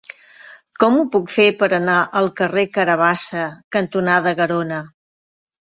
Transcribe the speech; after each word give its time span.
Com 0.83 0.95
ho 1.01 1.03
puc 1.15 1.29
fer 1.33 1.45
per 1.59 1.69
anar 1.79 1.99
al 2.21 2.31
carrer 2.41 2.65
Carabassa 2.79 3.45
cantonada 3.79 4.37
Garona? 4.43 4.85